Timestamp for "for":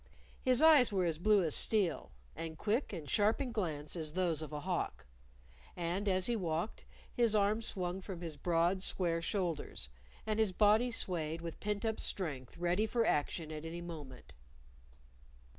12.87-13.05